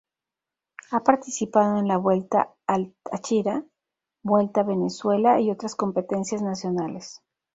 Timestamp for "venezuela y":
4.63-5.51